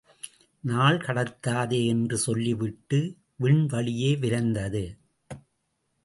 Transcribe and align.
நாள் 0.63 0.97
கடத்தாதே 0.97 1.85
என்று 1.85 2.17
சொல்லிவிட்டு 2.17 2.99
விண் 3.35 3.65
வழியே 3.65 4.15
விரைந்தது. 4.15 4.97